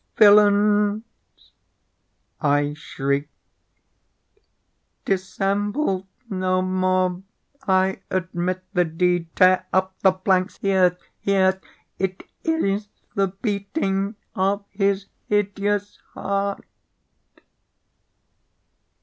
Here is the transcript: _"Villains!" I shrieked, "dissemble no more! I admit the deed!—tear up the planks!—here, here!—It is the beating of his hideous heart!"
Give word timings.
_"Villains!" 0.17 1.03
I 2.41 2.73
shrieked, 2.73 3.29
"dissemble 5.05 6.07
no 6.27 6.63
more! 6.63 7.21
I 7.67 8.01
admit 8.09 8.63
the 8.73 8.83
deed!—tear 8.83 9.67
up 9.71 9.93
the 9.99 10.13
planks!—here, 10.13 10.97
here!—It 11.19 12.23
is 12.43 12.87
the 13.13 13.27
beating 13.27 14.15
of 14.33 14.65
his 14.71 15.05
hideous 15.27 15.99
heart!" 16.15 16.65